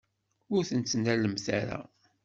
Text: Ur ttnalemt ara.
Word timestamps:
Ur 0.53 0.61
ttnalemt 0.65 1.47
ara. 1.59 1.79